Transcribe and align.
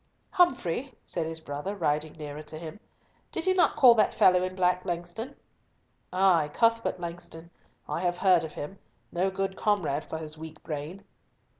"Humfrey," 0.31 0.95
said 1.05 1.27
his 1.27 1.41
brother, 1.41 1.75
riding 1.75 2.13
nearer 2.13 2.41
to 2.41 2.57
him, 2.57 2.79
"did 3.31 3.45
he 3.45 3.53
not 3.53 3.75
call 3.75 3.93
that 3.93 4.15
fellow 4.15 4.41
in 4.41 4.55
black, 4.55 4.83
Langston?" 4.83 5.35
"Ay, 6.11 6.49
Cuthbert 6.55 6.99
Langston. 6.99 7.51
I 7.87 8.01
have 8.01 8.17
heard 8.17 8.43
of 8.43 8.53
him. 8.53 8.79
No 9.11 9.29
good 9.29 9.55
comrade 9.55 10.03
for 10.03 10.17
his 10.17 10.39
weak 10.39 10.63
brain." 10.63 11.03